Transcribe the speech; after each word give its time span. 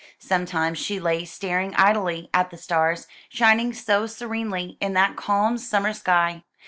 Sometimes 0.17 0.79
she 0.79 0.99
lay 0.99 1.25
staring 1.25 1.75
idly 1.75 2.31
at 2.33 2.49
the 2.49 2.57
stars, 2.57 3.05
shining 3.29 3.71
so 3.71 4.07
serenely 4.07 4.75
in 4.81 4.93
that 4.93 5.15
calm 5.15 5.59
summer 5.59 5.93
sky. 5.93 6.43